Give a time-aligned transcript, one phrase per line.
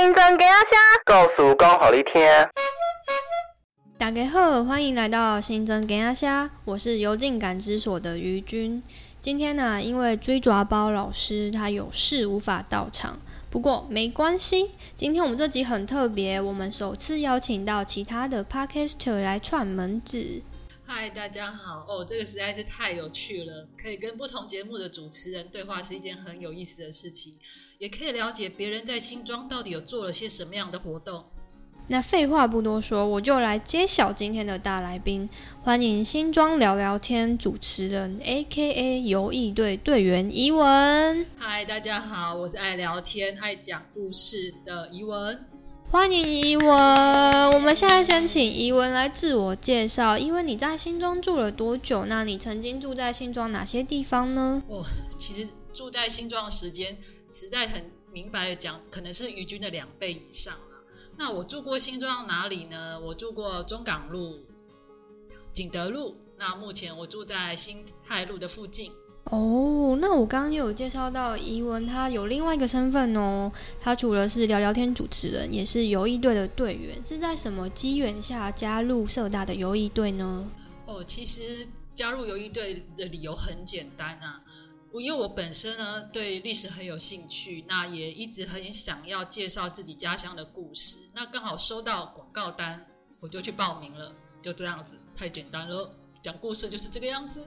[0.00, 2.48] 新增给阿虾，告诉刚好一天。
[3.98, 8.82] 大家好，欢迎来到新增给阿虾，我是幽静感知所的于君。
[9.20, 13.18] 今天呢，因为追抓包老师他有事无法到场，
[13.50, 14.70] 不过没关系。
[14.96, 20.40] 今天我们这集很特别，我们首次邀请到其他的 podcaster 来串门子。
[20.92, 21.86] 嗨，大家好！
[21.86, 27.38] 哦，这个实在是太有趣了，可以跟不同节目的主持人对话是一件很有意思的事情，
[27.78, 31.24] 也可以了解别人在新庄到底有做了些什么样的活动。
[31.86, 35.30] 那废话不多说，我就来揭晓今天的大来宾，
[35.62, 41.24] 欢迎新庄聊聊天主持人 A.K.A 游艺队队员怡文。
[41.36, 45.38] 嗨，大家好，我是爱聊天、爱讲故事的怡文。
[45.92, 50.16] 欢迎怡文，我们现在先请怡文来自我介绍。
[50.16, 52.04] 因为你在新庄住了多久？
[52.04, 54.62] 那你曾经住在新庄哪些地方呢？
[54.68, 54.86] 哦，
[55.18, 56.96] 其实住在新庄的时间，
[57.28, 60.84] 实在很明白的讲，可能是于军的两倍以上了。
[61.16, 63.00] 那我住过新庄哪里呢？
[63.00, 64.38] 我住过中港路、
[65.52, 66.14] 景德路。
[66.38, 68.92] 那目前我住在新泰路的附近。
[69.30, 73.50] 哦，那我刚刚有介绍到怡文，他有另外一个身份哦。
[73.80, 77.02] 他除了是聊聊天主持人，也是游艺队的队员。
[77.04, 80.50] 是在什么机缘下加入社大的游艺队呢？
[80.86, 84.42] 哦，其实加入游艺队的理由很简单啊，
[84.92, 90.96] 我因为我本身呢对历史很有兴趣，那也一直很想要介绍自己家乡的故事。
[91.14, 92.84] 那刚好收到广告单，
[93.20, 95.88] 我就去报名了，就这样子，太简单了。
[96.20, 97.46] 讲故事就是这个样子。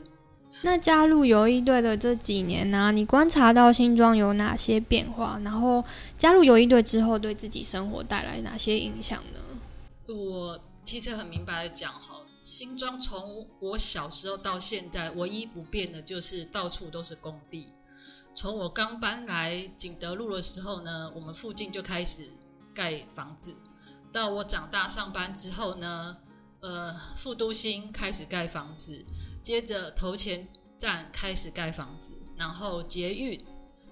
[0.65, 5.37] 那加入游艺队的这几年呢，你观察到新庄有哪些变化？
[5.43, 5.83] 然后
[6.17, 9.39] 加入游艺队之后，对自己生活带来哪些影响呢？
[10.07, 17.73] 我其实很明白的讲哈，新庄从我小时候到现在，唯一不变的就是到处都是工地。
[18.33, 22.29] 从我刚搬来景德路的时候呢，我们附近就开始
[22.73, 23.51] 盖房子；
[24.13, 26.17] 到我长大上班之后呢，
[26.61, 29.05] 呃，副都心开始盖房子。
[29.43, 33.45] 接着头前站开始盖房子，然后捷运，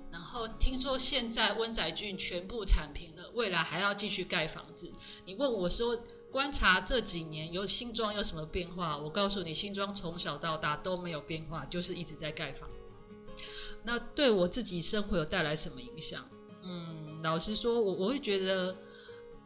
[0.10, 4.92] 然后听说现在温仔郡全部铲平了，未来还要继续盖房子。
[5.26, 5.98] 你问我说，
[6.32, 8.98] 观察这几年有新庄有什么变化？
[8.98, 12.70] 我告诉你，新庄从小到大都没有变化，就是一直在盖房。
[13.84, 16.26] 那对我自己生活有带来什么影响？
[16.64, 18.76] 嗯，老实说，我我会觉得，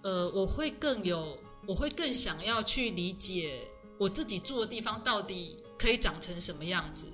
[0.04, 1.38] 呃，我会更有，
[1.68, 3.62] 我会更想要去理解
[3.98, 5.58] 我自己住的地方到底。
[5.78, 7.08] 可以长成什么样子？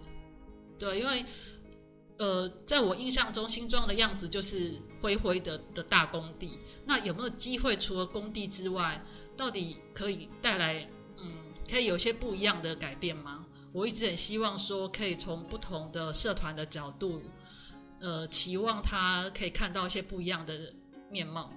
[0.77, 1.25] 对，因为
[2.17, 6.59] 呃，在我印象中，新庄的样子就是灰灰的的大工地。
[6.85, 9.03] 那有没有机会，除了工地之外，
[9.35, 11.31] 到底可以带来嗯，
[11.69, 13.45] 可以有些不一样的改变吗？
[13.73, 17.21] 我一直很希望说，可以从不同的社团的角度，
[17.99, 20.73] 呃，期望他可以看到一些不一样的
[21.09, 21.51] 面貌。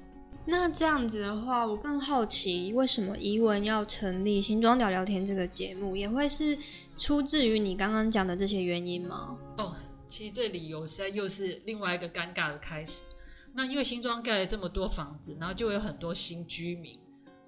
[0.46, 6.56] 那这样子的话，我更好奇，为什么怡文要成立新庄聊聊天这个节目，也会是
[6.98, 9.38] 出自于你刚刚讲的这些原因吗？
[9.56, 9.74] 哦，
[10.06, 13.02] 其实这理由实在又是另外一个尴尬的开始。
[13.54, 16.98] 那因为新庄盖了这么多房子，然后就有很多新居民。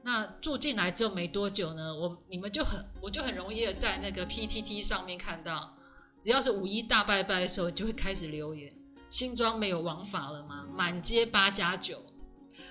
[0.03, 5.77] 那住进来之后没多久呢，我你们就很我就很容易在那个 PTT 上面看到，
[6.19, 8.73] 只要是五一大拜拜的时候，就会开始留言：
[9.11, 10.65] 新庄没有王法了吗？
[10.75, 12.03] 满街八加九。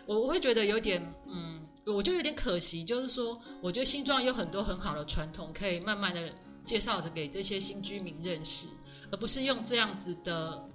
[0.06, 6.34] 我我会觉得有点，嗯，我就有点可惜，就是说，我觉得新庄有很多很好的传统，可以慢慢的
[6.66, 8.68] 介绍着给这些新居民认识，
[9.12, 10.68] 而不是用这样子的，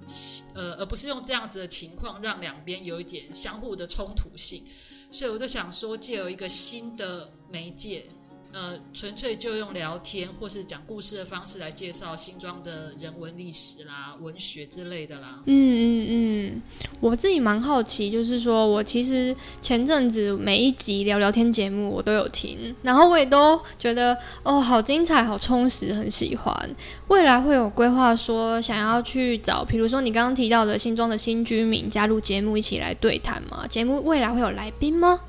[0.54, 4.64] 呃，而不是用这样子的情况让两边有一点相互的冲突性，
[5.10, 8.08] 所以我就想说，借由一个新的媒介。
[8.52, 15.40] 呃，纯粹就用聊天或是讲故事的方式来介绍新庄的人文历史啦、文学之类的啦。
[15.46, 16.62] 嗯嗯嗯，
[17.00, 26.76] 我自己蛮好奇，就是说我其实前阵子每一集聊聊天节目我都有听，然后我也都觉得哦，好精彩、好充实，很喜欢。
[27.06, 33.64] 未来会有规划说想要去找，比如说你刚刚提到的新庄的新居民加入节目一起来对谈吗？
[33.68, 35.20] 节目未来会有来宾吗？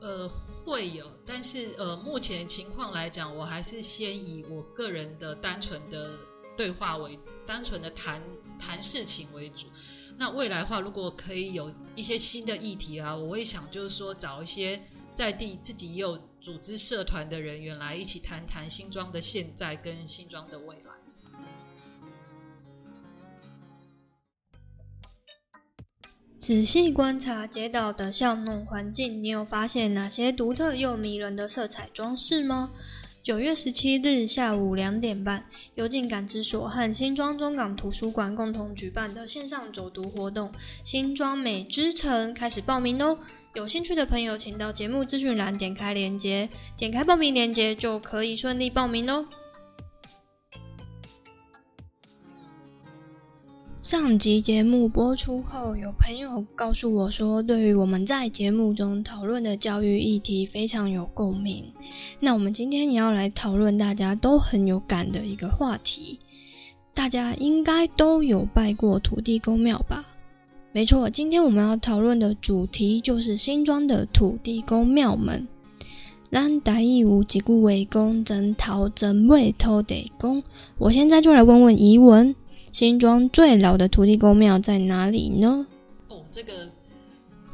[0.00, 0.30] 呃，
[0.64, 1.09] 会有。
[1.32, 6.18] 但是呃，目前情况来讲，我还是先以我个人的单纯的
[6.56, 7.16] 对话为
[7.46, 8.20] 单纯的谈
[8.58, 9.66] 谈事情为主。
[10.18, 14.82] 那未来话，如果可以有一些新的议题啊，我会想就是说找一些
[15.14, 20.99] 在地自己也有组织社团的人员来一起谈谈新庄的现在跟新庄的未来。
[26.50, 32.70] 仔细观察街道的巷弄环境，你有发现哪些独特又迷人的色彩装饰吗？
[33.22, 35.44] 九月十七日下午两点半，
[35.76, 40.50] 由进感知所和新庄中港图书馆共同举办的线上走读活动——
[40.82, 43.16] 新庄美之城开始报名哦！
[43.54, 49.24] 有兴趣的朋友，请到节目资讯栏点开链接，点开报名链接就可以顺利报名哦。
[53.82, 61.64] 上集节目播出后，有朋友告诉我说，对于我们在节目中讨论的教育议题非常有共鸣。
[62.20, 66.20] 那我们今天也要来讨论大家都很有感的一个话题。
[66.92, 70.04] 大家应该都有拜过土地公庙吧？
[70.72, 75.48] 没错，今天我们要讨论的主题就是新庄的土地公庙们。
[76.28, 80.42] 让大义无几故为公，真讨真未偷得公。
[80.76, 82.36] 我现在就来问问怡文。
[82.72, 85.66] 新庄最老的土地公庙在哪里呢？
[86.08, 86.70] 哦，这个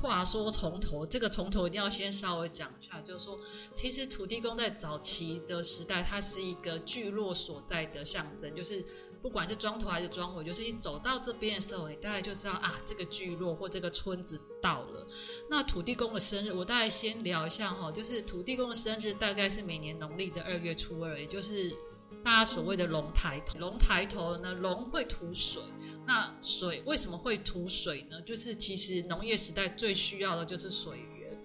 [0.03, 3.39] 话说从头，这个从头一定要先稍微讲一下，就是说，
[3.75, 8.85] 其实土地公在早期的时代，它是一个聚落所在的象征，就是
[9.23, 15.07] 不管是庄头还是庄尾，就是你走到这边的时候，你大概就知道啊，这个聚落或这个村子到了。
[15.49, 21.75] 那土地公的生日，我大概先聊一下哈，就是土地公的生日大概是每年农历的二月初二，也就是。
[22.27, 25.63] 大家所谓的龙抬头，龙抬头呢，龙会吐水。
[26.05, 28.21] 那水为什么会吐水呢？
[28.23, 31.39] 就是其实农业时代最需要的就是水源。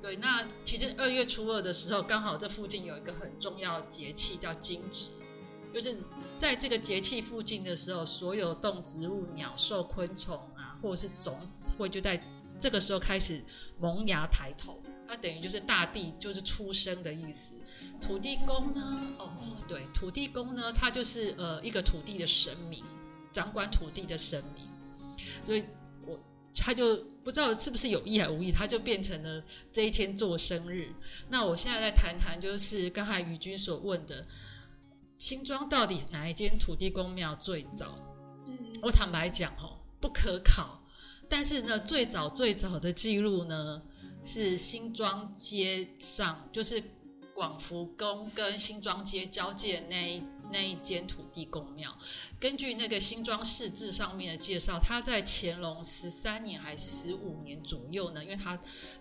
[0.00, 5.08] 对，那其实二月初二的时候，刚好这附近有一个很重要的节气叫惊蛰，
[5.74, 5.98] 就是
[6.34, 12.18] 在这个节气附近的时候，所有动植物、鸟兽、昆虫啊，或者是种子，会就在
[12.58, 13.44] 这个时候开始
[13.78, 14.82] 萌芽抬头。
[15.08, 17.54] 它等于就是大地就是出生的意思。
[18.00, 19.14] 土地公呢？
[19.18, 19.30] 哦，
[19.66, 22.84] 对，土地公呢，他就是呃一个土地的神明，
[23.32, 24.68] 掌管土地的神明。
[25.44, 25.64] 所以
[26.06, 26.18] 我
[26.54, 29.42] 他就不知道是不是有意还无意，他就变成了
[29.72, 30.92] 这一天做生日。
[31.28, 34.26] 那我现在来谈谈，就是刚才宇君所问的，
[35.18, 37.98] 新庄到底哪一间土地公庙最早？
[38.46, 40.82] 嗯，我坦白讲哦，不可考。
[41.28, 43.82] 但是呢，最早最早的记录呢？
[44.22, 46.82] 是新庄街上，就是
[47.36, 51.94] 广福宫跟新庄街交界那一那一间土地公庙。
[52.40, 58.58] 根据那个新庄市志上面的介绍，他在乾隆十三年还十五年左右呢，因为他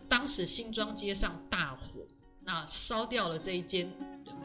[0.09, 2.05] 当时新庄街上大火，
[2.43, 3.89] 那烧掉了这一间，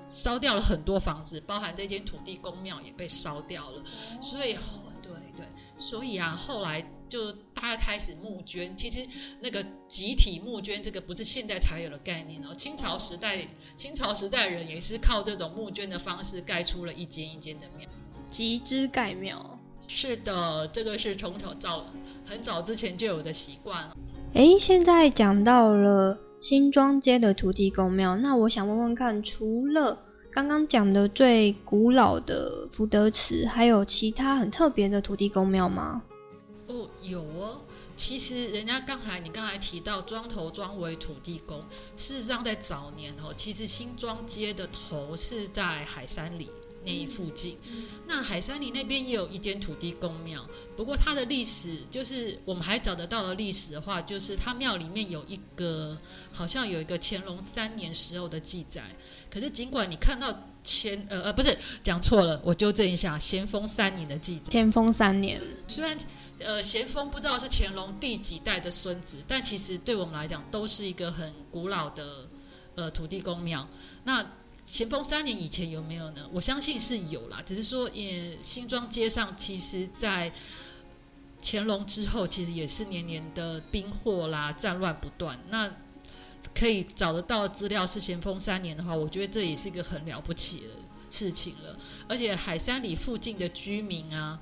[0.09, 3.83] 烧掉了很多房子，包含这间土地公庙也被烧掉了。
[4.23, 4.57] 所以，
[5.03, 5.49] 对对，
[5.79, 6.89] 所以啊，后来。
[7.11, 9.05] 就大家开始募捐，其实
[9.41, 12.55] 那个集体募捐这个不是现在才有的概念哦。
[12.55, 13.47] 清朝时代，
[13.77, 17.87] 清朝时代人也是靠这种募捐的方式盖出了一间一间的庙，
[18.29, 19.59] 集资盖庙。
[19.89, 21.85] 是的，这个是从头早
[22.25, 23.91] 很早之前就有的习惯。
[24.35, 29.99] 哎，现在讲到了新庄街的土地公庙，那我想问问看，除了
[30.31, 36.05] 刚刚讲的最古老的福德祠，还有其他很特别的土地公庙吗？
[36.71, 37.63] 哦，有哦。
[37.97, 41.61] 其实人家刚才你刚才提到庄头庄尾土地公，
[41.97, 46.49] 事实上在早年哦，其实新庄街的头是在海山里
[46.83, 47.59] 那一附近。
[48.07, 55.99] 那海山里那边也有一间土地公庙，不过它的历史就是我们还找得到的历史的话，就是它庙里面有一个
[56.33, 58.97] 好像有一个乾隆三年时候的记载。
[59.31, 60.33] 可是尽管你看到
[60.65, 64.51] 乾呃呃不是讲错了，我纠正一下，咸丰三年的记载。
[64.51, 65.97] 咸丰三年，虽然。
[66.43, 72.27] 呃，咸丰不知道是乾隆第几代的孙子，但其实对我们来讲都是一个很古老的
[72.77, 73.69] 呃土地公庙。
[74.05, 74.25] 那
[74.67, 76.27] 咸丰三年以前有没有呢？
[76.33, 80.33] 我相信是有啦，只是说也新庄街上，其实在
[81.43, 85.39] 乾隆之后，其实也是年年的兵祸啦、战乱不断。
[85.51, 85.71] 那
[86.55, 90.67] 可以找得到资料是咸丰三年的话，我觉得这也是一个很了不起的
[91.11, 91.77] 事情了。
[92.09, 94.41] 而且海山里附近的居民啊。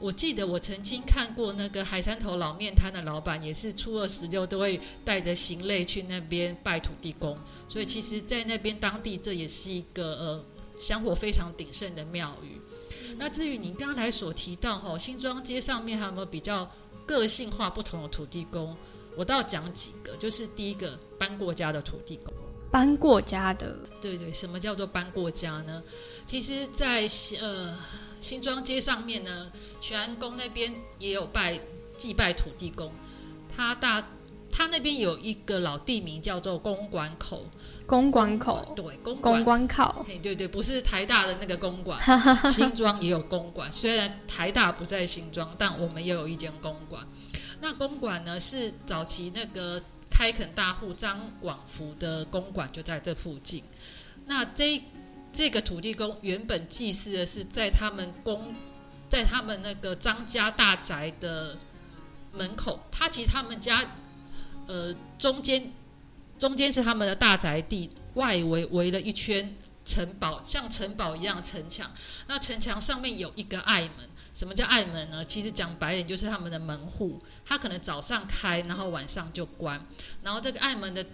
[0.00, 10.44] 我记得我曾经看过那个海山头老面摊的老板，也是初二十六都会带着行类去那边拜土地公，所以其实，在那边当地这也是一个呃
[10.78, 12.60] 香火非常鼎盛的庙宇。
[13.16, 16.68] 那至于您刚才所提到哈新庄街上面还有没有比较
[17.06, 18.76] 个性化不同的土地公，
[19.16, 22.32] 我倒讲几个，就是第一个搬过家的土地公，
[22.70, 25.82] 搬过家的，对对，什么叫做搬过家呢？
[26.26, 27.08] 其实，在
[27.40, 27.76] 呃。
[28.20, 29.52] 新庄街上面呢，
[29.82, 31.60] 全安宫那边也有拜
[31.98, 32.90] 祭拜土地公。
[33.54, 34.02] 他大
[34.50, 37.44] 他那边有一个老地名叫做公馆口。
[37.84, 42.00] 公馆口对公公馆口，对对，不是台大的那个公馆。
[42.50, 47.06] 新庄也有公馆，虽然台大不在新庄，但我们也有一间公馆。
[47.64, 53.64] 那公馆呢，是早期那个开垦大户张广福的公馆，就在这附近。
[54.26, 54.82] 那这
[55.32, 58.54] 这个土地公原本祭祀的是在他们公，
[59.08, 61.56] 在他们那个张家大宅的
[62.32, 62.80] 门口。
[62.92, 63.92] 他其实他们家，
[64.66, 65.72] 呃，中间
[66.38, 69.56] 中间是他们的大宅地，外围围了一圈
[69.86, 71.90] 城堡，像城堡一样城墙。
[72.26, 74.10] 那城墙上面有一个爱门。
[74.34, 75.24] 什么叫暗门呢？
[75.24, 79.80] 其实讲白点就是他们的门户，他可能早上开，然后晚上就关。
[80.22, 81.06] 然后这个暗门的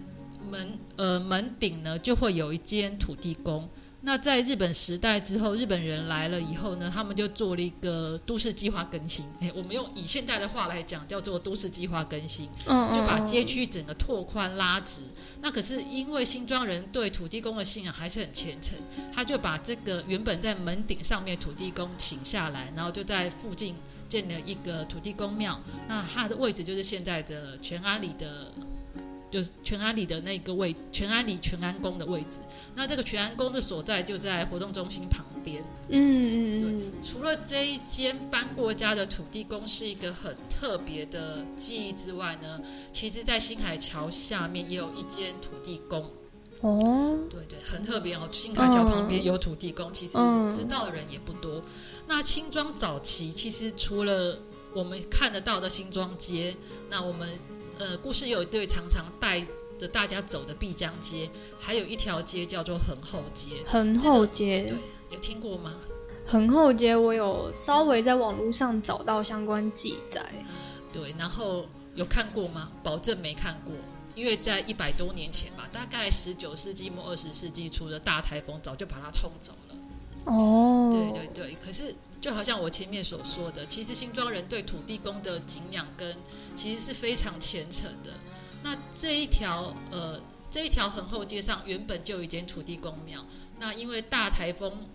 [0.50, 3.68] 门呃门顶呢，就会有一间土地公。
[4.02, 9.26] 那在日本时代之后，日本人来了以后呢，他们就做了一个都市计划更新。
[9.40, 15.02] 诶，我们用以现代的话来讲，叫做都市计划更新，就把街区整个拓宽拉直。
[15.42, 18.78] 那可是因为新庄人对土地公的信仰还是很虔诚，
[19.12, 23.76] 他就把这个原本在门顶上面土地公请下来，然后就在附近
[24.08, 25.60] 建了一个土地公庙。
[25.88, 28.50] 那它的位置就是现在的全安里的。
[29.30, 32.38] 就是全安里的那个位，全安里全安宫的位置。
[32.74, 35.62] 那这个全安宫的所在就在活动中心旁边。
[35.88, 36.90] 嗯嗯对。
[37.00, 42.60] 除了这一间搬过家的土地公是一个很特别的记忆之外呢，
[42.92, 46.10] 其实，在新海桥下面也有一间土地公。
[46.60, 47.18] 哦。
[47.30, 48.28] 对对，很特别哦。
[48.32, 50.14] 新海桥旁边有土地公，其实
[50.54, 51.62] 知道的人也不多。
[52.08, 54.38] 那新庄早期其实除了
[54.74, 56.56] 我们看得到的新庄街，
[56.90, 57.38] 那我们。
[57.80, 59.40] 呃，故事有一对常常带
[59.78, 63.64] 着大家走的碧江街，还有一条街叫做横后街。
[63.66, 64.76] 横后街，对，
[65.08, 65.74] 有听过吗？
[66.26, 70.22] 横后街，我有稍微在网络上找到相关记载。
[70.92, 72.70] 对，然后有看过吗？
[72.82, 73.72] 保证没看过，
[74.14, 79.74] 因为在一百多年前吧，大概十九世纪末二十世纪初的大台风早就把它冲走了。
[80.26, 81.96] 哦，对对对，可是。
[82.20, 86.16] 就好像我前面所说的，其实新庄人对土地公的敬仰跟
[86.54, 88.12] 其实是非常虔诚的。
[88.62, 93.24] 那这一条呃这一条横后街上原本就有一间土地公庙，
[93.58, 94.86] 那因为大台风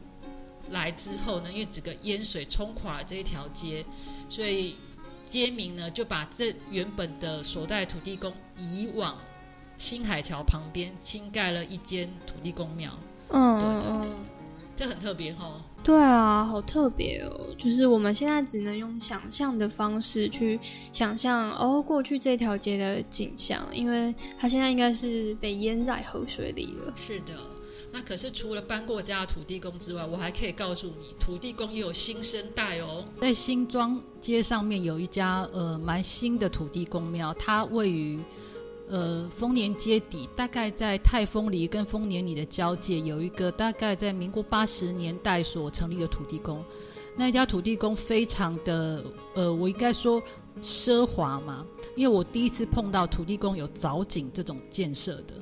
[0.69, 3.83] 来之后呢，因为整个淹水冲垮了这一条街，
[4.29, 4.75] 所以
[5.27, 9.17] 街民呢就把这原本的所在土地公移往
[9.79, 12.97] 新海桥旁边新盖了一间土地公庙。
[13.29, 14.15] 嗯对对对，
[14.75, 15.59] 这很特别哈。
[15.85, 17.53] 对啊，好特别哦！
[17.59, 20.59] 就是我们现在只能用想象的方式去
[20.91, 26.91] 想象哦，过去这条街的景象，因为它现在应该是被淹在河水里了。
[26.97, 27.33] 是的，
[27.91, 33.05] 那可是除了搬过家的土地公之外，我还可以告诉你，土地公也有新生代哦。
[33.21, 38.19] 在新庄街上面有一家呃蛮新的土地公庙，它位于。
[38.87, 46.63] 呃，丰年街底，大概在泰丰里跟丰年里的交界，有一个大概在民国八十年代所成立的土地公。
[47.17, 50.21] 那一家土地公非常的，呃，我应该说
[50.61, 51.65] 奢华嘛，
[51.95, 55.33] 因为我第一次碰到土地公有藻井这种建设的。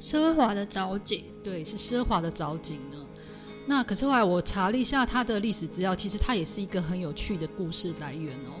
[0.00, 2.96] 奢华的藻井，对，是奢华的藻井呢。
[3.66, 8.56] 那可是后来我查了一下它的历史资料，其实它也是一个很有趣的故事来源哦。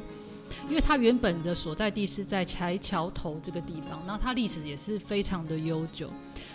[0.68, 6.10] 因为它原本的所在地是在柴桥头这个地方，那它历史也是非常的悠久。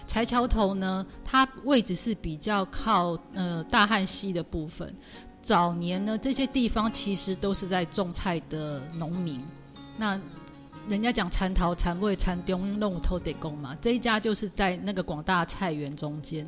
[0.05, 4.93] 柴桥头呢，它位置是比较靠呃大汉溪的部分。
[5.41, 9.41] 早年呢，这些地方其实都是在种菜的农民。
[9.97, 10.19] 那
[10.89, 16.45] 人家讲蚕桃蚕味蚕丢弄偷得工嘛，这一家就是在那个广大菜园中间。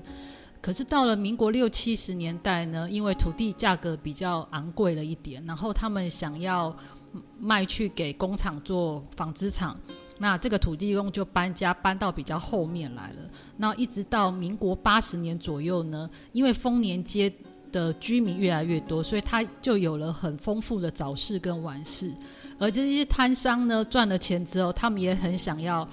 [0.62, 6.75] 可是到了民国六七十年代呢，因为土地价格比较昂贵了一点，然后他们想要。
[7.39, 9.77] 卖去给工厂做纺织厂，
[10.20, 13.29] 那这个土地公就搬家搬到比较后面来了。
[13.58, 17.32] 那一直到民国八十年左右呢，因为丰年街
[17.72, 22.12] 的居民越来越多，所以他就有了很丰富的早市跟晚市。
[22.58, 25.88] 而这些摊商呢赚了钱之后，他们也很想要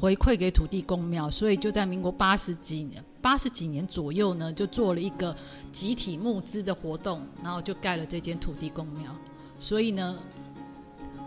[0.00, 5.34] 回馈给土地公庙，所以就在民国八十几年、八十几年左右呢，就做了一个
[5.72, 9.14] 集体募资的活动，然后就盖了这间土地公庙。
[9.58, 10.16] 所以呢。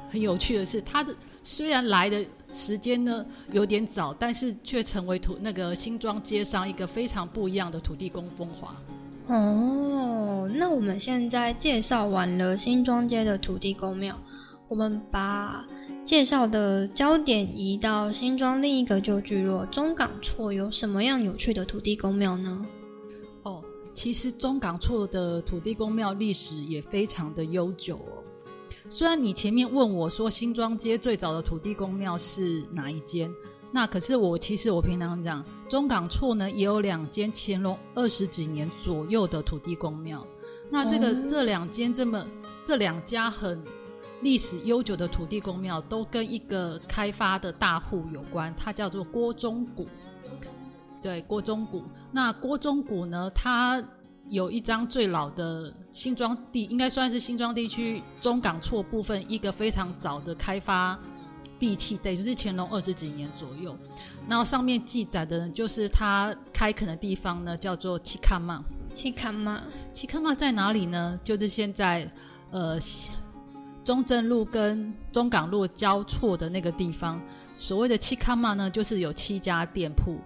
[0.10, 8.76] 很有趣的是，他的虽然来的时间呢有点早，但是却成为土那个新庄街上一个非常不一样的土地公风华。
[9.28, 14.18] 哦，那我们现在介绍完了新庄街的土地公庙，
[14.70, 15.68] 我们把
[16.06, 22.66] 介绍的焦点移到新庄另一个旧聚落中港厝，有什么样有趣的土地公庙呢？
[23.44, 23.62] 哦，
[23.94, 28.17] 其实中港厝的土地公庙历史也非常的悠久哦。
[28.90, 33.32] 虽然你前面问我说新庄街最早的土地公庙是哪一间，
[33.72, 40.26] 那可是我其实我平常讲中港厝呢也有两间乾隆二十几年左右的土地公庙。
[40.70, 42.26] 那这个这两间这么
[42.64, 43.62] 这两家很
[44.22, 49.86] 历史悠久的土地公庙都跟一个开发的大户有关，它叫做郭忠谷。
[51.02, 51.84] 对，郭忠谷。
[52.12, 53.84] 那郭忠谷呢，他
[54.30, 60.98] 有一张最老的新庄地，应该算是新庄地区中港错部分一个非常早的开发
[61.58, 63.76] 地契，对，就是乾隆二十几年左右。
[64.28, 68.62] 然后上面记载的呢，就是他开垦的地方呢，叫做七卡曼。
[68.94, 71.20] 七卡曼，七卡曼在哪里呢？
[71.24, 72.10] 就是现在
[72.52, 72.78] 呃
[73.84, 77.22] 中正路跟中港路交错的那个地方。
[77.56, 80.20] 所谓的七卡曼呢，就是有七家店铺。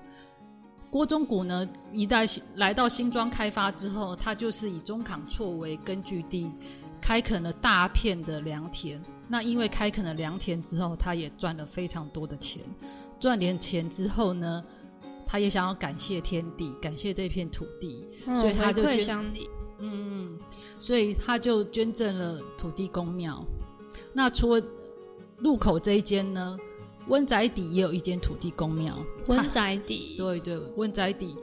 [0.92, 6.52] 郭忠谷呢，一代来到新庄开发之后，他就是以中港厝为根据地，
[7.00, 9.02] 开垦了大片的良田。
[9.30, 12.62] 那因为开垦了良田之后，他也赚了非常多的钱。
[13.22, 14.62] 赚点钱之后呢，
[15.26, 19.50] 他也想要感谢天地，感谢这片土地，所以他就捐，乡里。
[19.80, 20.38] 嗯，
[20.78, 23.42] 所以他就捐赠了土地公庙。
[24.12, 24.64] 那除了
[25.38, 26.58] 路口这一间呢，
[27.08, 28.98] 温宅底也有一间土地公庙。
[29.28, 31.36] 温宅底，对对，温宅底，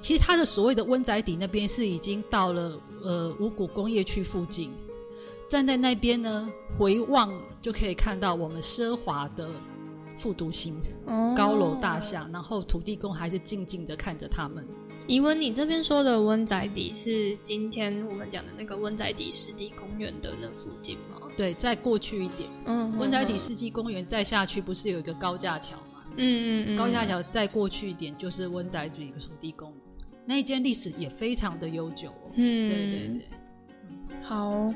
[0.00, 4.70] 其实它的所谓的温宅底那边是已经到了呃五股工业区附近，
[5.48, 9.50] 站在那边呢，回望就可以看到我们奢华的
[10.16, 11.98] 复读型、哦高楼大。
[12.00, 14.66] 厦，然后土地公还是静静的看着他们。
[15.06, 21.28] 怡文，你这边说的温宅邸是今天我们讲的那个温宅邸湿地公园的那附近吗？
[21.36, 26.04] 对，再过去一点，嗯，温宅底湿地公园再下去不是有一个高架桥吗？
[26.16, 29.72] 嗯嗯嗯，高架桥再过去一点就是温宅底土地公，
[30.26, 32.30] 那一间历史也非常的悠久哦。
[32.34, 33.26] 嗯，对对对。
[34.22, 34.72] 好，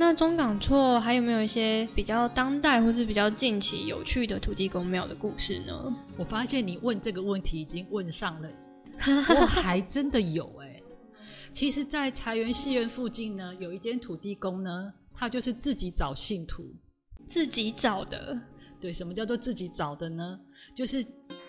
[0.00, 5.94] 那中港厝还有没有一些比较当代或是比较近期有趣的土地公庙的故事呢？
[6.16, 8.48] 我发现你问这个问题已经问上了，
[9.38, 10.80] 我还真的有哎、
[11.52, 16.64] 其实，在财源戏院附近呢，有一间土地公呢，他就是自己找信徒。
[17.28, 18.40] 自己找的，
[18.80, 20.40] 对，什么叫做自己找的呢？
[20.74, 21.04] 就是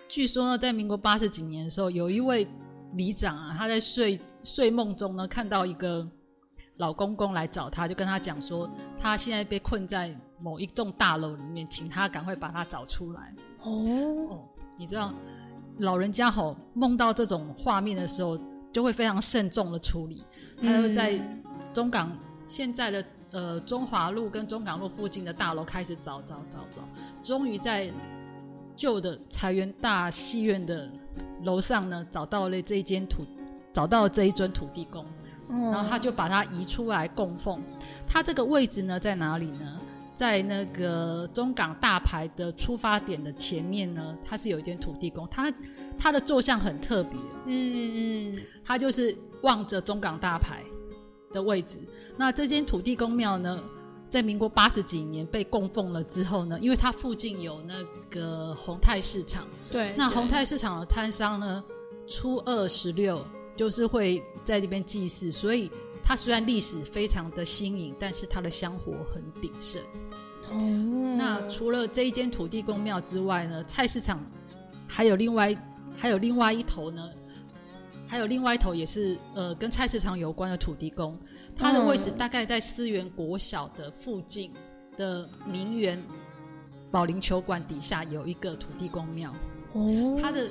[0.10, 2.46] 据说呢，在民国八十几年的时候，有一位
[2.96, 6.06] 里长啊，他在睡睡梦中呢，看到一个
[6.82, 8.68] 老公公来找他，就跟他讲说，
[9.00, 13.36] 他现在被困在某一栋大楼里面，请他赶快把他找出来。
[13.62, 13.70] 哦，
[14.30, 14.40] 哦，
[14.80, 15.14] 你知道，
[15.78, 18.36] 老人家吼梦到这种画面的时候，
[18.74, 20.24] 就会非常慎重的处理。
[20.60, 21.22] 他就在
[21.72, 22.12] 中港
[22.48, 26.82] 现在的呃中华路跟中港路附近的大楼开始找找找找，
[27.22, 27.92] 终于在
[28.76, 30.90] 旧的财源大戏院的
[31.44, 33.24] 楼上呢找到了这一间土，
[33.72, 35.06] 找到了这一尊土地公。
[35.52, 37.62] 然然后他就把它移出来供奉。
[38.08, 39.80] 它这个位置呢在哪里呢？
[40.14, 45.52] 在那个中港大牌的出发点的前面呢，它是有一间土地公，它
[45.98, 50.62] 它的坐像很特别，嗯嗯嗯，它就是望着中港大牌
[51.34, 51.80] 的位置。
[52.18, 53.64] 那这间土地公庙呢，
[54.10, 61.64] 在民国八十几年被供奉了之后呢，因为它附近有那个宏泰市场，对，对那宏泰市场的摊商呢，
[62.06, 63.26] 初二十六
[63.62, 65.70] 就是会在这边祭祀，所以
[66.02, 69.80] 它虽然历史非常的新颖，但是它的香火很鼎盛。
[70.50, 74.20] 哦，那除了这一间土地公庙之外呢，菜市场
[74.88, 75.56] 还有另外
[75.96, 77.08] 还有另外一头呢，
[78.08, 81.16] 还有另外一头也是呃跟菜市场有关的土地公，
[81.56, 84.52] 它的位置嗯大概在思源国小的附近
[84.98, 86.04] 的名园
[86.90, 89.32] 保龄球馆底下有一个土地公庙。
[89.74, 90.50] 哦，它的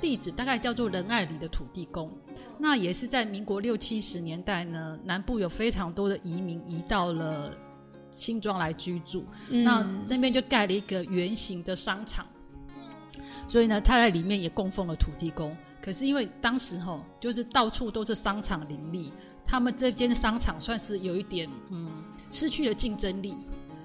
[0.00, 2.10] 地址大概叫做仁爱里的土地公。
[2.58, 7.52] 那也是在民国六七十年代呢，南部有非常多的移民移到了
[8.14, 12.24] 新庄来居住，嗯那那边就盖了一个圆形的商场，
[13.48, 15.54] 所以呢，他在里面也供奉了土地公。
[15.82, 19.12] 可是因为当时吼，就是到处都是商场林立，
[19.44, 21.90] 他们这间商场算是有一点嗯
[22.30, 23.34] 失去了竞争力，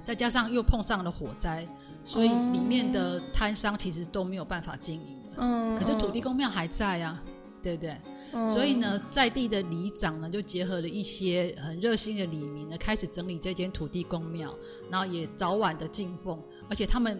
[0.04, 1.68] 再加上又碰上了火灾，
[2.04, 5.29] 所以里面的摊商其实都没有办法经营了。
[5.40, 7.24] 嗯，可是土地公庙还在啊，
[7.62, 7.98] 对不对？
[8.32, 14.54] 嗯，所以呢，在地的里长呢，就结合了一些很热心的里民呢，开始整理这间土地公庙，
[14.90, 17.20] 然后也早晚的敬奉，而且他们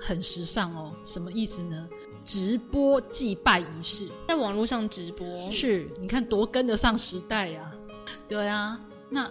[0.00, 0.92] 很时尚哦。
[1.04, 1.88] 什么意思呢？
[2.22, 7.72] 直播祭拜仪式，在网络上直播，是你看多跟得上时代呀、
[8.28, 8.78] 对啊，
[9.08, 9.30] 那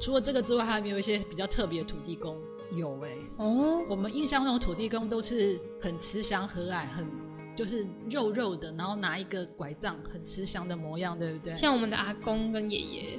[0.00, 2.36] 除了这个之外，还有没有一些比较特别的土地公？
[2.72, 7.04] 有哎、哦，我们印象中的土地公都是很慈祥和蔼，很
[7.54, 11.54] 就是肉肉的，然后拿一个拐杖，很慈祥的模样，对不对？
[11.56, 13.18] 像我们的阿公跟爷爷，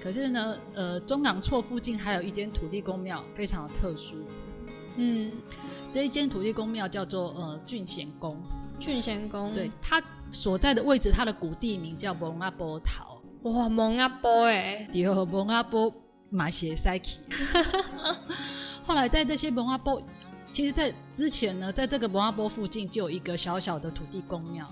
[0.00, 4.16] 可是呢，呃，中港厝附近还有一间土地公庙，非常的特殊。
[4.96, 5.32] 嗯，
[5.92, 8.40] 这一间土地公庙叫做呃郡贤宫，
[8.78, 15.92] 郡贤宫，对，它所在的位置，它的古地名叫蒙阿波桃，哇，蒙阿波哎，第二蒙阿波
[16.30, 17.20] 马鞋塞奇。
[18.84, 20.00] 后来在这些蒙阿波，
[20.56, 24.66] 其实，在之前呢，在这个蒙阿波附近就有一个小小的土地公庙，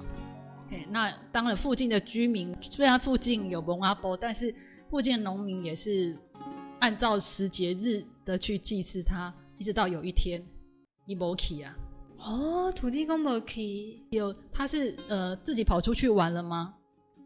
[0.71, 4.55] 嘿，那当然附近的居民虽然附近有蒙阿波，但是
[4.89, 6.17] 附近的农民也是
[6.79, 10.43] 按照时节日的去祭祀他，一直到有一天
[11.05, 11.77] 伊摩起啊，
[12.17, 16.73] 哦，土地公没去，有他是呃自己跑出去玩了吗？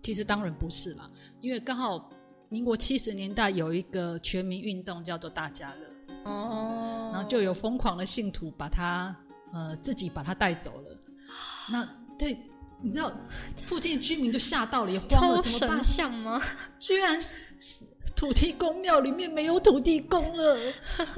[0.03, 1.09] 其实当然不是啦，
[1.41, 2.11] 因为刚好
[2.49, 6.88] 民国七十年代有一个全民运动叫做大家乐，哦，
[7.19, 9.15] 然后就有疯狂的信徒把他
[9.53, 10.97] 呃自己把他带走了。
[11.73, 12.39] 那对，
[12.81, 13.13] 你知道
[13.65, 15.85] 附近的居民就吓到了，也慌了，偷怎么办神？
[15.85, 16.41] 像吗？
[16.79, 17.19] 居然
[18.15, 20.57] 土地公庙里面没有土地公了，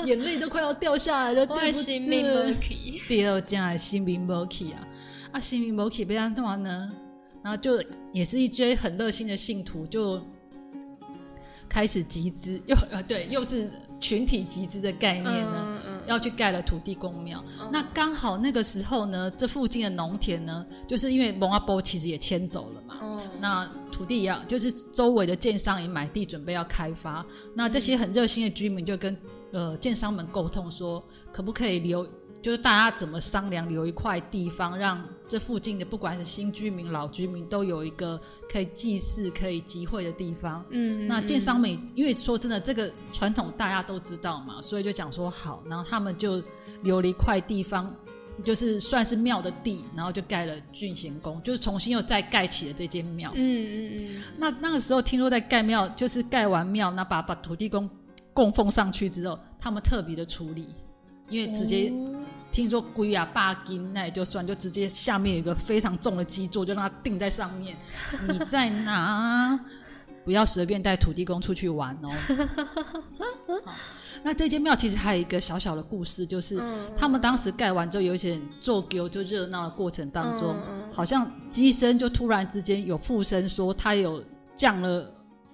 [0.06, 3.00] 眼泪都快要掉下来了，对不性命没对？
[3.08, 4.88] 第二家新民 m o k 啊，
[5.32, 6.90] 啊新民 m o k 被他弄完呢，
[7.42, 7.82] 然后就
[8.12, 10.20] 也是一堆很热心的信徒就
[11.68, 15.69] 开始集资，又呃对，又是群体集资的概念呢，
[16.06, 17.42] 要去盖了土地公庙。
[17.60, 29.16] 嗯那刚好那个时候呢，这附近的农田呢，就是因为蒙阿波其实也迁走了嘛，哦，那土地要就是周围的建商也买地准备要开发，那这些很热心的居民就跟
[29.52, 32.06] 呃建商们沟通说，可不可以留，
[32.42, 40.64] 就是大家怎么商量留一块地方，让这附近的不管是新居民、老居民都有一个可以祭祀、可以集会的地方。
[40.70, 46.42] 嗯，那建商们，因为说真的，这个传统大家都知道嘛，所以就讲说好，然后他们就
[46.82, 47.94] 留了一块地方，
[48.42, 53.30] 就是算是庙的地，然后就盖了郡贤宫，就是重新又再盖起了这间庙。
[53.34, 57.88] 嗯嗯嗯那那个时候听说在盖庙，就是盖完庙，那把把土地公
[58.32, 60.68] 供奉上去之后，他们特别的处理，
[61.30, 62.20] 因为直接哦
[62.52, 67.76] 听说龟啊霸金，那也就算，就直接下面有一个非常重的基座，就让它定在上面。
[68.28, 69.58] 你在哪？
[70.22, 72.10] 不要随便带土地公出去玩哦。
[74.22, 84.22] 那这间庙其实还有一个小小的故事，就是嗯他们当时盖完之后，有一些人做丢就热闹的过程当中，嗯嗯好像机身就突然之间有附身说他有
[84.54, 85.10] 降了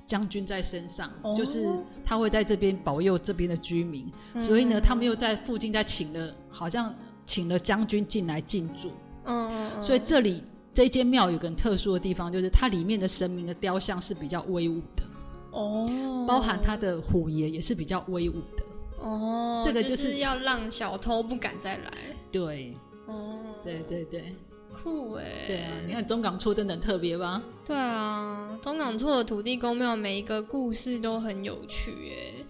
[0.06, 1.34] 将军在身上，哦。
[1.36, 1.68] 就是
[2.04, 6.94] 他会在这边保佑这边的居民，嗯所以呢，他们又在附近再请了，好像
[7.26, 8.90] 请了将军进来进驻，
[9.24, 10.42] 嗯所以这里
[10.72, 15.02] 这间庙有个很特殊的地方，就是它里面的神明的雕像是比较威武的，
[15.50, 18.64] 哦，包含他的虎爷也是比较威武的，
[19.00, 21.90] 哦，这个就就是要让小偷不敢再来。
[22.30, 22.76] 对。
[23.08, 24.34] 哦，对对对
[24.82, 25.72] 酷哎，对啊！
[25.86, 27.42] 你看中港处真的很特别吧？
[27.64, 32.44] 对啊，中港处的土地公庙每一个故事都很有趣诶。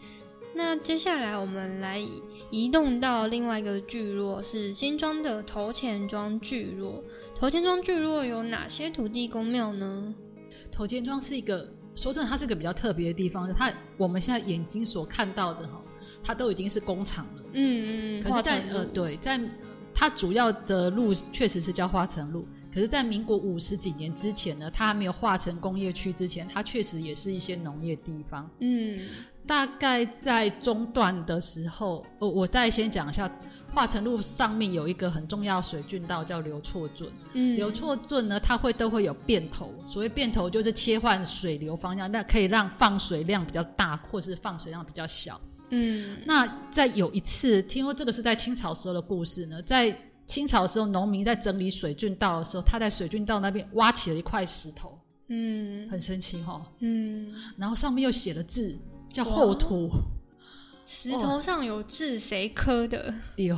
[0.55, 7.03] 那接下来我们来移移动到另外一个聚落，是新庄的头前庄聚落。
[7.35, 10.15] 头前庄聚落有哪些土地公庙呢？
[10.73, 13.53] 头前庄是一个，说真的，它是一个比较特别的地方。
[13.53, 15.83] 它我们现在眼睛所看到的哈，
[16.23, 17.43] 它都已经是工厂了。
[17.53, 19.39] 嗯嗯，可是在，呃，，对，在
[19.99, 22.47] 它主要的路确实是叫花城路。
[22.71, 28.49] 可是，在民国五十几年之前呢，它还没有划成工业区之前，它确实也是一些农业地方。
[28.61, 28.95] 嗯
[29.47, 33.31] 大概在中段的时候，我，我再先讲一下，
[33.73, 37.09] 化成路上面有一个很重要水郡道叫流错圳。
[37.33, 45.41] 嗯，流错圳呢，它会都会有变头，所谓变头就是切换水流方向，那可以让放水量比较大，或是放水量比较小。
[45.70, 46.18] 嗯。
[46.24, 54.98] 那在有一次，听说这个是在清朝时候的故事呢，在清朝的时候，农民在整理水郡道的时候，他在水郡道那边挖起了一块石头，
[55.29, 55.88] 嗯。
[55.88, 58.76] 很神奇哈、嗯，然后上面又写了字，
[59.09, 59.88] 叫后土。
[60.85, 63.12] 石头上有字，谁刻的？
[63.37, 63.50] 对，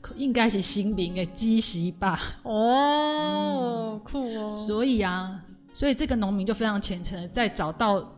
[0.00, 2.18] 可应该是新民的基石吧。
[2.42, 5.42] 哦，酷哦，所以啊，
[5.74, 8.13] 所以这个农民就非常虔诚的，在找到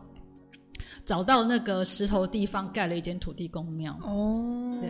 [1.05, 3.97] 找到那个石头地方盖了一间土地公庙。
[4.03, 4.89] 哦，对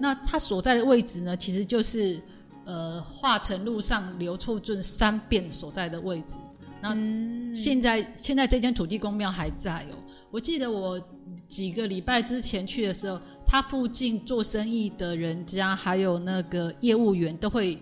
[0.00, 2.22] 那他所在的位置呢，其实就是
[2.64, 6.36] 呃化成路上流错圳三变所在的位置。
[6.80, 9.96] 那嗯现在现在这间土地公庙还在哦。
[10.30, 11.00] 我记得我
[11.46, 17.78] 几个礼拜之前去的时候，他附近做生意的人家还有那个业务员都会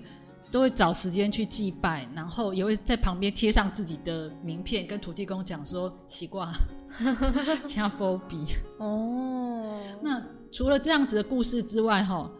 [0.54, 6.48] 都会找时间去祭拜，然后也会在旁边贴上自己的名片，跟土地公讲说习惯
[7.66, 8.46] 加波比。
[8.78, 12.30] 哦，那除了这样子的故事之外，哈，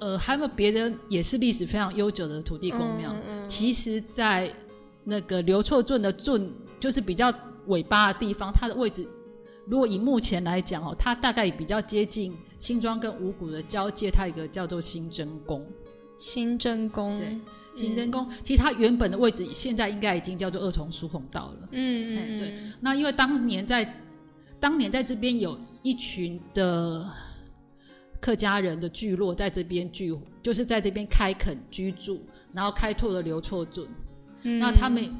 [0.00, 3.12] 呃，还有没有别的也是历史非常悠久的土地公庙？
[3.12, 4.52] 嗯嗯其实，在
[5.04, 7.32] 那个刘厝圳的圳，就是比较
[7.68, 9.06] 尾巴的地方，它的位置，
[9.68, 15.64] 如果以目前来讲哦，它大概比较接近新庄跟五谷的交界，它有一个叫做新真宫。
[16.18, 17.38] 新真宫，对
[17.76, 21.68] 新真宫、其实它原本的位置现在应该已经叫做二重疏洪道了。
[21.70, 22.48] 嗯嗯哎对。
[22.50, 24.02] 嗯，那因为当年在
[24.58, 27.08] 当年在这边有一群的
[28.20, 32.20] 客家人的聚落在这边聚，就是在这边开垦居住，
[32.52, 33.86] 然后开拓了流错圳。
[34.42, 34.58] 嗯。
[34.58, 35.14] 那他们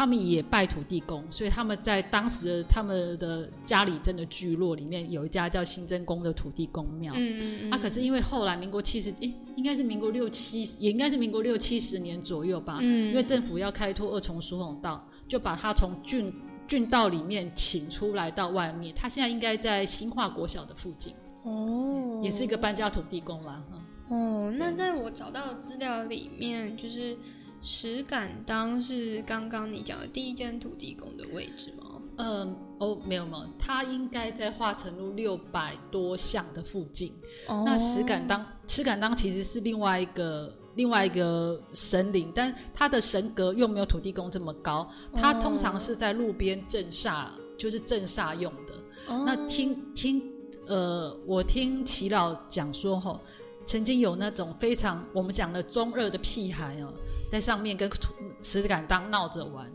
[0.00, 7.12] 他们也拜土地公，所以他们在当时的他们的家里真的聚落里面有一家叫新真宫的土地公庙。
[7.14, 12.78] 嗯嗯嗯，啊，可是因为后来民国七十，诶，应该是民国六七，也应该是民国六七十年左右吧。
[12.80, 16.32] 嗯因为政府要开拓二重疏洪道，就把他从郡
[16.66, 18.94] 郡道里面请出来到外面。
[18.94, 23.62] 他现在应该在新化国小的附近，哦，也是一个搬家土地公啦。
[23.70, 23.76] 嗯
[24.48, 27.16] 哦，那在我找到的资料里面，就是
[27.62, 32.00] 石敢当是刚刚你讲的第一间土地公的位置吗？
[32.16, 37.14] 嗯，哦，没有没有，他应该在化成路六百多巷的附近。
[37.48, 47.26] 哦那石敢当，石敢当其实是另外一个另外一个神灵，但他的神格又没有土地公这么高，他通常是在路边镇煞，
[47.58, 48.74] 就是镇煞用的。
[49.06, 50.22] 哦那听听
[50.66, 53.18] 呃，我听齐老讲说吼，
[53.64, 56.92] 曾经有那种非常我们讲的中二的屁孩哦，
[57.30, 57.90] 在上面跟
[58.42, 59.70] 石敢当闹着玩。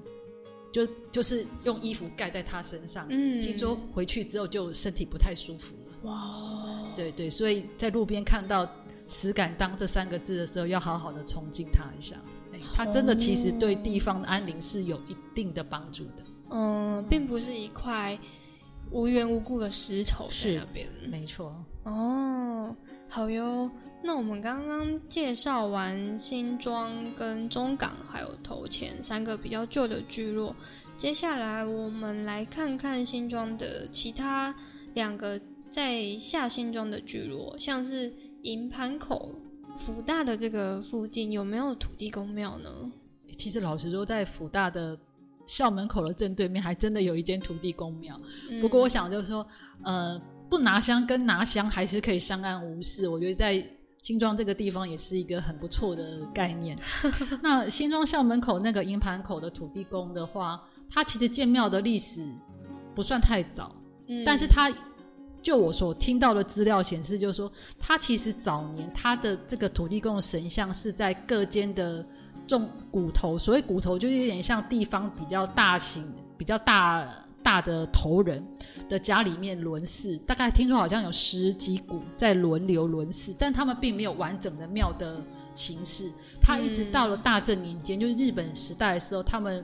[0.71, 6.11] 就就是用衣服盖在他身上，嗯听说回去之后就身体不太舒服了。
[6.11, 8.69] 哇，对对，所以在路边看到
[9.07, 12.17] “石敢当”这三个字的时候，要好好的崇敬他一下。
[12.51, 16.23] 哎，他真的其实对地方的安宁是有一定的帮助的。
[16.49, 18.19] 嗯，并不是一块
[18.91, 20.89] 无缘无故的石头在是那边。
[21.07, 22.75] 没错，哦，
[23.07, 23.71] 好哟。
[24.05, 30.55] 那我们刚刚介绍完新庄、跟中港还有头前三个比较旧的聚落，
[30.95, 34.55] 接下来我们来看看新庄的其他
[34.93, 35.41] 两个
[35.71, 38.13] 在下新庄的聚落，像是
[38.43, 39.41] 营盘口、
[39.79, 42.69] 福大的这个附近有没有土地公庙呢？
[43.35, 44.95] 其实老实说，在福大的
[45.47, 48.21] 校门口的正对面，还真的有一间土地公庙。
[48.49, 49.45] 嗯不过我想就是说，
[49.83, 53.09] 呃，不拿香跟拿香还是可以相安无事。
[53.09, 53.67] 我觉得在
[54.05, 56.77] 新庄这个地方也是一个很不错的概念。
[57.41, 62.23] 那新庄校门口那个营盘口的土地公的话，它其实建庙的历史
[62.93, 64.71] 不算太早，嗯但是它
[65.41, 72.05] 就我所听到的资料显示，就是说，它其实早年它的这个土地公的神像是在各间的
[72.45, 77.11] 种骨头，所谓骨头就有点像地方比较大型、比较大
[77.45, 78.43] 大的头人
[78.89, 85.21] 的家里面轮祀，大概听说好像有十几股在轮流轮祀，但他们并没有完整的庙的
[85.53, 86.11] 形式。
[86.41, 89.63] 他一直到了大正年间，就是日本时代的时候，他们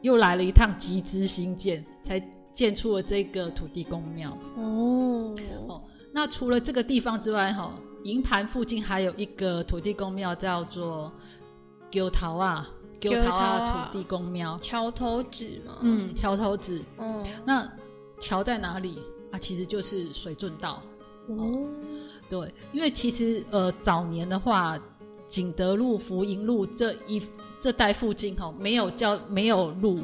[0.00, 2.18] 又来了一趟集资兴建，才
[2.54, 4.30] 建出了这个土地公庙。
[4.56, 5.34] 哦，
[5.68, 5.82] 哦
[6.14, 11.12] 那除了这个地方之外，哈，营盘附近还有一个土地公庙，叫做
[11.90, 12.66] 九桃啊，
[13.10, 14.58] 九桃九桃啊啊土地公庙。
[14.62, 16.80] 桥头子嘛？，嗯，桥头子。
[16.96, 17.70] 哦，那
[18.20, 19.38] 桥在哪里啊？
[19.38, 20.82] 其实就是水圳道。
[21.28, 21.66] 哦，
[22.28, 24.78] 对，因为其实呃早年的话，
[25.28, 27.22] 景德路、福盈路这一
[27.60, 30.00] 这带附近哈、没有叫没有路，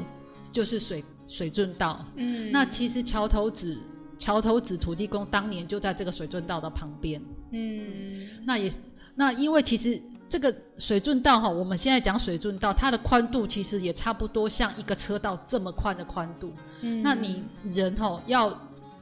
[0.51, 2.05] 就是水水圳道。
[2.15, 3.77] 嗯，那其实桥头子
[4.17, 7.21] 桥头子土地公当年就在这个水圳道的旁边。
[7.51, 8.79] 嗯，那也是
[9.15, 16.53] 那因为其实这个水圳道哈，我们现在讲水圳道，它的宽度其实也差不多像一个车道这么宽的宽度。
[16.81, 18.55] 嗯那你人哈要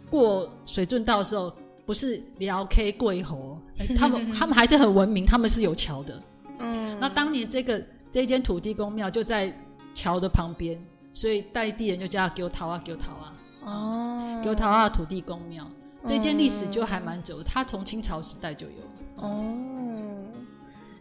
[0.10, 1.54] 过水圳道的时候，
[1.86, 6.24] 不是聊 K 贵猴， 哎他们他们还是很文明，他们是有桥的。
[6.60, 9.54] 嗯，那当年这个这间土地公庙就在
[9.94, 10.82] 桥的旁边，
[11.14, 13.34] 所以代地人就叫它丢桃啊丢桃啊
[13.66, 15.68] 哦，丢桃啊土地公庙。
[16.06, 18.84] 这间历史就还蛮久的，它从清朝时代就有。
[19.18, 19.44] 哦，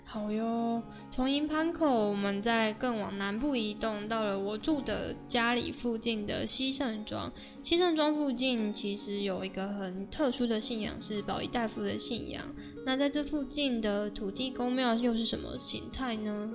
[0.08, 0.80] 好哟。
[1.10, 7.30] 从营盘口，我们再更往南部移动，到了我住的家里附近的西盛庄。
[7.62, 12.42] 西盛庄附近其实有一个很特殊的信仰，是保仪大夫的信仰。
[12.84, 16.50] 那在这附近的土地公庙又是什么形态呢？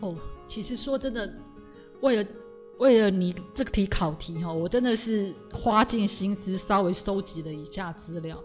[0.00, 0.14] 哦，
[0.46, 1.34] 其实说真的，
[2.02, 2.30] 为了
[2.78, 8.38] 为了你这个题考题哈，我真的是花尽心思稍微收集了一下资料。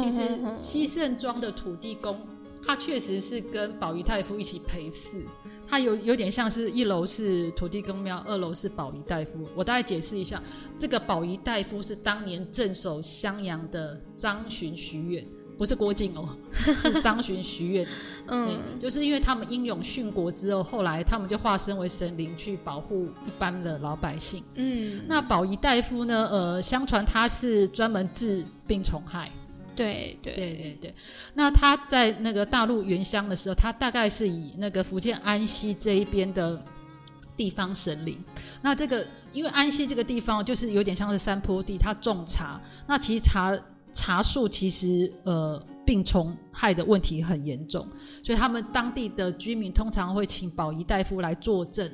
[0.00, 2.20] 其实西盛庄的土地公，
[2.66, 5.24] 他确实是跟保仪大夫一起陪祀，
[5.68, 9.48] 他有有点像是一楼是土地公庙，二楼是保仪大夫。
[9.54, 10.42] 我大概解释一下，
[10.76, 15.26] 这个保仪大夫是当年镇守襄阳的张巡徐远。
[15.56, 17.86] 不是郭靖哦，是 张巡徐远。
[18.28, 24.44] 嗯嗯，就是因为他们英勇殉国之后，后来他们就化身为神灵去保护一般的老百姓。
[24.54, 26.28] 嗯，那保仪大夫呢？
[26.30, 29.32] 呃，相传他是专门治病虫害。
[29.78, 30.94] 对对对对对。
[31.34, 36.62] 那他在那个大陆原乡的时候，他大概是以那个福建安溪这一边的
[37.36, 38.22] 地方神灵。
[38.62, 42.60] 那这个因为安溪这个地方就是有点像是山坡地，他种茶。
[42.86, 43.56] 那其实茶
[43.92, 47.88] 茶树其实呃病虫害的问题很严重，
[48.22, 51.90] 所以他们当地的居民通常会请保仪大夫来作证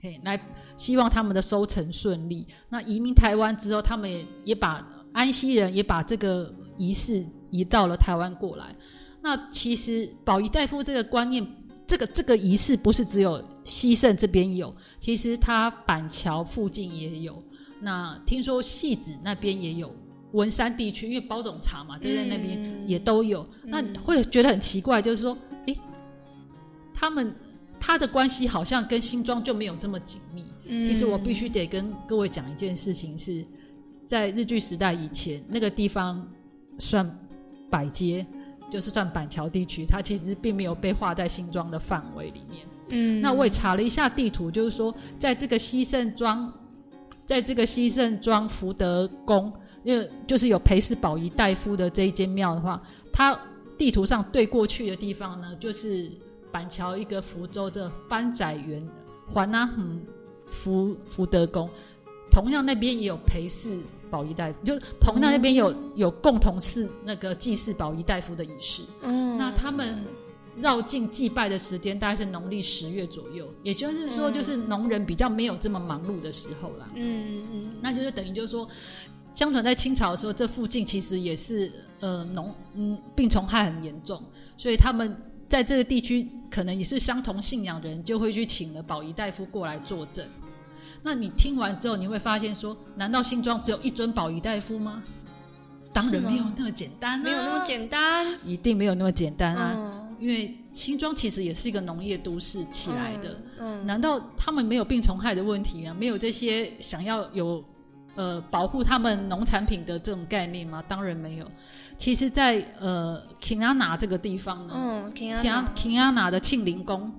[0.00, 0.38] 嘿，来
[0.76, 2.46] 希望他们的收成顺利。
[2.68, 8.74] 那移民台湾之后，他们也也把安溪人也把这个仪式移到了台湾过来。
[9.22, 11.44] 那其实保仪大夫这个观念，
[11.86, 17.42] 这个这个仪式不是只有西圣这边有，其实它板桥附近也有。
[17.80, 19.94] 那听说戏子那边也有，
[20.32, 23.46] 文山地区因为包种茶嘛，就在那边也都有。
[23.64, 25.36] 那会觉得很奇怪，就是说，
[25.66, 25.76] 诶，
[26.94, 27.34] 他们
[27.78, 30.44] 他的关系好像跟新庄就没有这么紧密。
[30.84, 33.44] 其实我必须得跟各位讲一件事情，是
[34.04, 36.26] 在日据时代以前，那个地方
[36.78, 37.18] 算
[37.70, 38.26] 百街，
[38.70, 42.66] 就是算板桥地区，它其实并没有被划在新庄的范围里面。
[42.90, 46.52] 嗯，那我也查了一下地图，就是说，在这个西盛庄，
[47.24, 52.80] 在这个西盛庄福德宫，因为就是有裴氏宝仪大夫的这一间庙的话，
[53.12, 53.38] 它
[53.76, 56.10] 地图上对过去的地方呢，就是
[56.52, 58.86] 板桥一个福州的番仔园
[59.32, 60.00] 环啊，嗯。
[60.48, 61.68] 福福德宫，
[62.36, 68.82] 同样那边也有陪侍保仪大夫，就同样那边有有共同是那个祭祀保仪大夫的仪式。
[69.00, 70.04] 嗯，那他们
[70.60, 76.90] 绕境祭拜的时间大概是农历十月左右，也就是说，就是农人比较没有这么忙碌的时候啦。
[76.94, 78.68] 嗯嗯，那就是等于就是说，
[79.32, 84.22] 相传在清朝的时候，这附近其实也是呃农嗯病虫害很严重，
[84.58, 85.16] 所以他们。
[85.48, 90.28] 在这个地区，可能也是相同信仰的人，就会去请了保仪大夫过来作证。
[91.06, 95.00] 那你听完之后，你会发现说，难道新庄只有一尊保仪大夫吗？
[95.92, 100.02] 当然没有那么简单，没有那么简单，一定没有那么简单啊！
[100.18, 105.94] 因为新庄其实也是一个农业都市起来的，嗯，难道他们没有病虫害的问题啊？
[105.96, 107.64] 没有这些想要有
[108.16, 110.82] 呃保护他们农产品的这种概念吗？
[110.88, 111.46] 当然没有。
[111.96, 117.10] 其实，在呃 k i n a 这个地方呢，嗯 k i n a 的庆陵宫，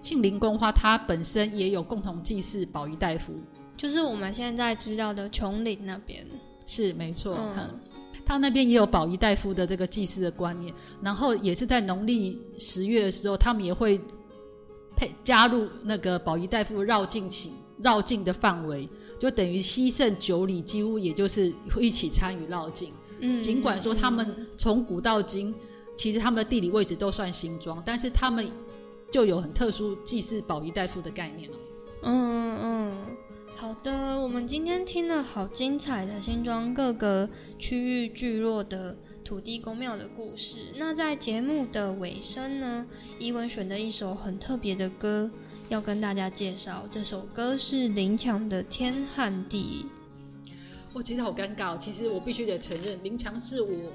[0.00, 3.34] 庆陵宫花，它本身也有共同祭祀保仪大夫，
[3.76, 6.26] 就是我们现在知道的琼林那边，
[6.66, 7.78] 是没错，嗯，
[8.24, 14.00] 他那边也有保仪大夫的这个祭祀的观念，然后也是在农历十月的时候，他们也会
[14.96, 22.92] 配加入那个保仪大夫绕境起绕境的范围，就等于西圣九里，几乎也就是会一起参与绕境。
[23.42, 25.54] 尽管说他们从古到今，
[25.96, 28.50] 其实他们的地理位置都算新庄，但是他们
[29.10, 31.50] 就有很特殊既是保仪大夫的概念
[32.02, 32.96] 嗯嗯，
[33.56, 40.72] 好的，我们今天听了好精彩的新庄各个区域聚落的土地公庙的故事。
[40.76, 42.86] 那在节目的尾声呢，
[43.18, 45.30] 伊文选的一首很特别的歌
[45.68, 49.86] 要跟大家介绍，这首歌是林强的《天和地》。
[50.92, 53.92] 我其实好尴尬，其实我必须得承认，林强是我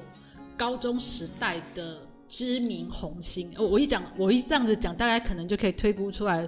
[0.55, 1.97] 高中时代的
[2.27, 3.53] 知名红星。
[3.57, 6.47] 我我一讲，我一这样子讲，大家可能就可以推估出来，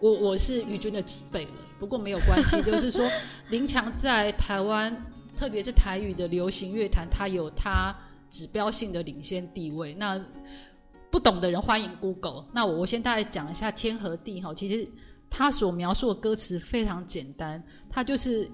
[0.00, 1.52] 我我是于军的几倍了。
[1.78, 3.08] 不过没有关系， 就是说
[3.50, 4.94] 林强在台湾，
[5.36, 7.94] 特别是台语的流行乐坛，他有他
[8.30, 9.94] 指标性的领先地位。
[9.94, 10.22] 那
[11.10, 12.44] 不懂的人欢迎 Google。
[12.52, 14.88] 那我我先大概讲一下天和地哈，其实
[15.30, 18.50] 他所描述的歌词非常简单，他就是。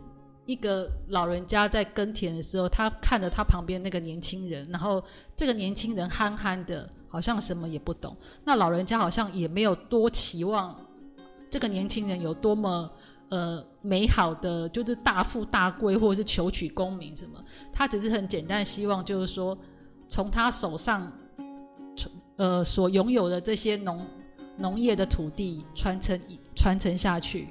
[0.48, 5.04] 一个老人家在耕田的时候，他看着他旁边那个年轻人，然后
[5.36, 8.16] 这个年轻人憨憨的，好像什么也不懂。
[8.44, 10.74] 那老人家好像也没有多期望
[11.50, 12.90] 这个年轻人有多么
[13.28, 17.44] 呃美好的，就是大富大贵或者是求取功名什么。
[17.70, 19.56] 他只是很简单希望，就是说
[20.08, 21.12] 从他手上
[21.94, 24.06] 从呃所拥有的这些农
[24.56, 26.18] 农业的土地传承
[26.56, 27.48] 传承下去。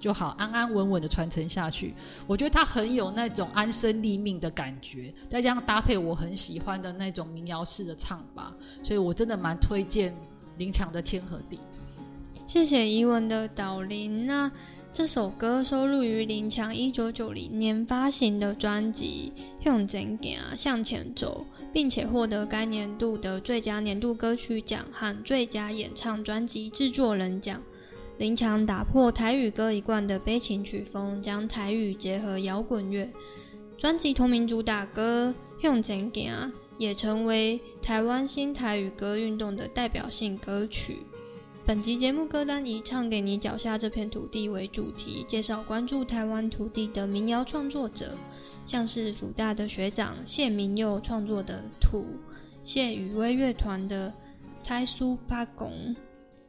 [0.00, 1.94] 就好，安安稳稳的传承下去。
[2.26, 10.14] 我觉得他很有那种安身立命的感觉，再加上搭配我很喜欢的那种民谣式的唱法，所以我真的蛮推荐
[10.56, 11.56] 林强的《天和地》。
[12.46, 14.26] 谢谢怡文的导聆。
[14.26, 14.50] 那
[14.90, 19.32] 这首歌收录于林强一九九零年发行的专辑
[19.66, 27.60] 《用真行向前走》，并且获得该年度的最佳年度歌曲奖和最佳演唱专辑制作人奖。
[28.18, 33.08] 林强打破台语歌一贯的悲情曲风，将台语结合摇滚乐。
[33.76, 36.32] 专辑同名主打歌《用真行》
[36.78, 40.96] 也成为台湾新台语歌运动的代表性歌曲。
[41.64, 48.16] 本集节目歌单以“唱给你脚下这片土地”为主题，介绍关注台湾土地的民谣创作者，
[48.66, 52.00] 像是福大的学长谢明佑创作的《土》，
[52.64, 54.12] 谢雨薇乐团的
[54.66, 55.70] 《胎苏巴拱》。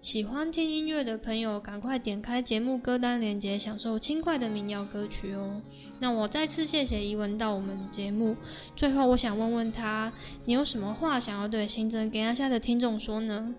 [0.02, 5.62] 喜欢听音乐的朋友，赶快点开节目歌单链接，享受轻快的民谣歌曲哦。
[6.00, 8.34] 那我再次谢谢怡文到我们节目。
[8.78, 10.12] 最后，我想问问他，
[10.46, 13.54] 你有什么话想要对新增给阿下的听众说呢？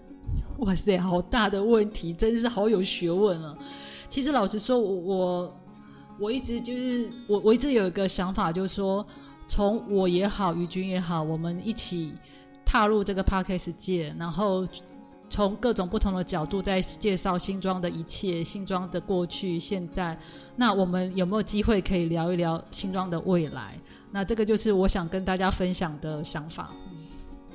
[0.61, 3.55] 哇塞，好大的问题，真是好有学问啊！
[4.09, 5.61] 其实老实说，我我
[6.19, 9.07] 我一直就是我我一直有一个想法，就是说，
[9.47, 12.15] 从我也好，于君也好，我们一起
[12.65, 14.67] 踏入这个 podcast 界，然后
[15.31, 20.19] 从各种不同的角度在介绍新庄的一切，新庄的过去、现在。
[20.57, 23.79] 那我们有没有机会可以聊一聊新庄的未来？
[24.11, 26.75] 那这个就是我想跟大家分享的想法。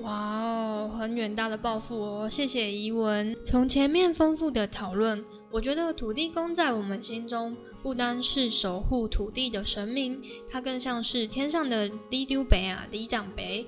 [0.01, 2.30] 哇哦，很远大的抱负哦！
[2.30, 3.36] 谢谢怡文。
[3.45, 13.65] 从前面丰富的讨论，我觉得土地公在我们心中不单是守护土地的神明，他更像是天上的李丢北啊，李长北，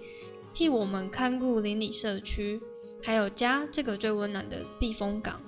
[0.53, 2.61] 替我们看顾邻里社区，
[3.03, 5.41] 还有家这个最温暖的避风港。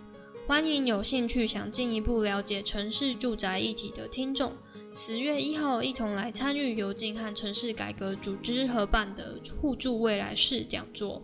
[0.47, 4.53] 欢迎有兴趣想进一步了解城市住宅议题的听众。
[4.95, 11.21] 十月一号，一同来参与邮进和城市改革组织合办的互助未来式讲座。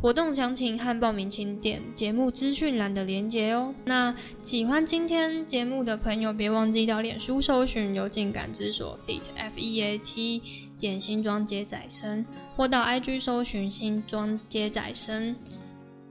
[0.00, 3.72] 活动详情和报名请点节目资讯栏的连结哦。
[3.84, 10.42] 那喜欢今天节目的朋友，别忘记到脸书搜寻邮进感知所 （Feat F E A T）
[10.78, 12.24] 点新庄街仔生，
[12.56, 15.36] 或到 IG 搜寻新庄街仔生。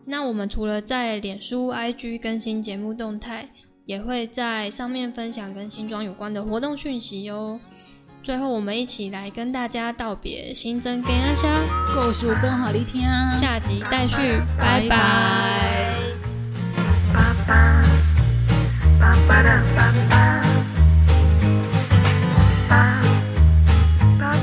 [0.06, 3.48] 那我们除了在脸书、IG 更新节目动态，
[3.86, 7.60] 也会在上面分享跟新装有关的活动讯息哦。
[8.24, 11.48] 最后，我们一起来跟大家道别，新增跟阿虾，
[11.94, 14.16] 故事更好你啊，下集待续，
[14.60, 15.94] 拜拜。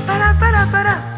[0.05, 1.08] Ba-da-ba-da-ba-da